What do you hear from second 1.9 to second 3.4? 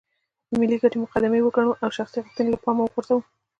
شخصي غوښتنې له پامه وغورځوو.